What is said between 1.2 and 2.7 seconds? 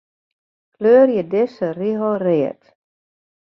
dizze rigel read.